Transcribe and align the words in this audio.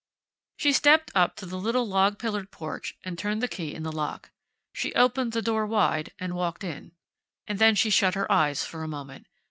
She 0.57 0.71
stepped 0.73 1.11
up 1.13 1.35
to 1.35 1.45
the 1.45 1.59
little 1.59 1.87
log 1.87 2.17
pillared 2.17 2.49
porch 2.49 2.95
and 3.03 3.19
turned 3.19 3.39
the 3.39 3.47
key 3.47 3.75
in 3.75 3.83
the 3.83 3.91
lock. 3.91 4.31
She 4.73 4.95
opened 4.95 5.31
the 5.31 5.43
door 5.43 5.67
wide, 5.67 6.11
and 6.17 6.33
walked 6.33 6.63
in. 6.63 6.93
And 7.45 7.59
then 7.59 7.75
she 7.75 7.91
shut 7.91 8.15
her 8.15 8.25
eyes 8.31 8.65
for 8.65 8.81
a 8.81 8.87
moment. 8.87 9.27